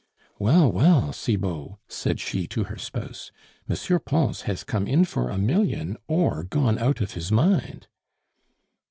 "Well, 0.39 0.71
well, 0.71 1.13
Cibot," 1.13 1.75
said 1.87 2.19
she 2.19 2.47
to 2.47 2.63
her 2.63 2.75
spouse, 2.79 3.31
"M. 3.69 3.75
Pons 4.03 4.41
has 4.49 4.63
come 4.63 4.87
in 4.87 5.05
for 5.05 5.29
a 5.29 5.37
million, 5.37 5.95
or 6.07 6.43
gone 6.45 6.79
out 6.79 7.01
of 7.01 7.13
his 7.13 7.31
mind!" 7.31 7.87